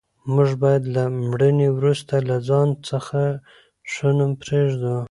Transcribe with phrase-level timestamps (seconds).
[0.33, 3.21] موږ باید له مړینې وروسته له ځان څخه
[3.91, 4.95] ښه نوم پرېږدو.